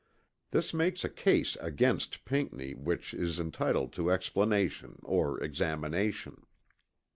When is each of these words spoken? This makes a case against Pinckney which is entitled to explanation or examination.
This 0.49 0.73
makes 0.73 1.03
a 1.05 1.09
case 1.09 1.55
against 1.57 2.25
Pinckney 2.25 2.73
which 2.73 3.13
is 3.13 3.39
entitled 3.39 3.93
to 3.93 4.09
explanation 4.09 4.97
or 5.03 5.39
examination. 5.43 6.43